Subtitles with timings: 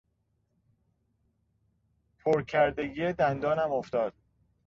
[2.19, 4.13] پر کردگی دندانم افتاد.